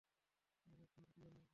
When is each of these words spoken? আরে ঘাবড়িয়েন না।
আরে 0.67 0.83
ঘাবড়িয়েন 0.93 1.33
না। 1.35 1.45